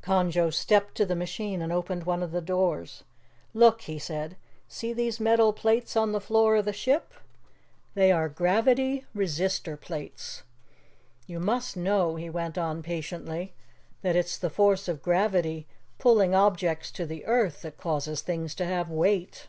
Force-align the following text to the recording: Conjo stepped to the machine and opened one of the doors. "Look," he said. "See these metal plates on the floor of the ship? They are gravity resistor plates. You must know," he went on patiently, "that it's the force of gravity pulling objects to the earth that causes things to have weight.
Conjo 0.00 0.48
stepped 0.50 0.94
to 0.94 1.04
the 1.04 1.14
machine 1.14 1.60
and 1.60 1.70
opened 1.70 2.04
one 2.04 2.22
of 2.22 2.30
the 2.32 2.40
doors. 2.40 3.04
"Look," 3.52 3.82
he 3.82 3.98
said. 3.98 4.38
"See 4.66 4.94
these 4.94 5.20
metal 5.20 5.52
plates 5.52 5.94
on 5.94 6.10
the 6.12 6.22
floor 6.22 6.56
of 6.56 6.64
the 6.64 6.72
ship? 6.72 7.12
They 7.92 8.10
are 8.10 8.30
gravity 8.30 9.04
resistor 9.14 9.76
plates. 9.78 10.42
You 11.26 11.38
must 11.38 11.76
know," 11.76 12.16
he 12.16 12.30
went 12.30 12.56
on 12.56 12.82
patiently, 12.82 13.52
"that 14.00 14.16
it's 14.16 14.38
the 14.38 14.48
force 14.48 14.88
of 14.88 15.02
gravity 15.02 15.66
pulling 15.98 16.34
objects 16.34 16.90
to 16.92 17.04
the 17.04 17.26
earth 17.26 17.60
that 17.60 17.76
causes 17.76 18.22
things 18.22 18.54
to 18.54 18.64
have 18.64 18.88
weight. 18.88 19.48